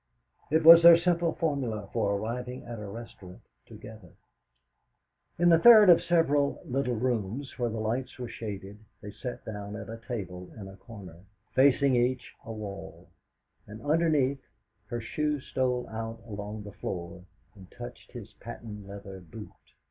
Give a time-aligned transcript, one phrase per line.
[0.49, 4.09] It was their simple formula for arriving at a restaurant together.
[5.37, 9.75] In the third of several little rooms, where the lights were shaded, they sat down
[9.75, 11.19] at a table in a corner,
[11.53, 13.09] facing each a wall,
[13.67, 14.41] and, underneath,
[14.87, 17.23] her shoe stole out along the floor
[17.53, 19.51] and touched his patent leather boot.